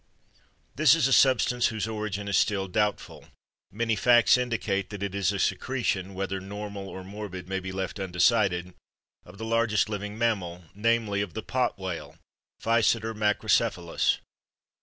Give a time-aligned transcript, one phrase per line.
[0.77, 3.27] This is a substance whose origin is still doubtful;
[3.71, 9.37] many facts indicate that it is a secretion—whether normal or morbid may be left undecided—of
[9.37, 12.17] the largest living mammal, namely, of the pot whale
[12.59, 14.17] (Physeter macrocephalus).